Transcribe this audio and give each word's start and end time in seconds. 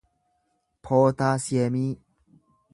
pootaasiyemii 0.87 1.93